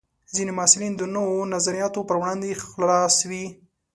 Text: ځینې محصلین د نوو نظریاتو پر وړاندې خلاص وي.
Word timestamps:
ځینې 0.35 0.51
محصلین 0.57 0.93
د 0.97 1.01
نوو 1.15 1.49
نظریاتو 1.53 2.07
پر 2.07 2.15
وړاندې 2.21 2.59
خلاص 2.67 3.15
وي. 3.29 3.45